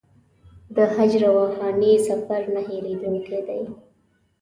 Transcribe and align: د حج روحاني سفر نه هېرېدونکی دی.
د 0.75 0.77
حج 0.95 1.11
روحاني 1.23 1.93
سفر 2.07 2.41
نه 2.53 2.61
هېرېدونکی 2.69 3.39
دی. 3.47 3.61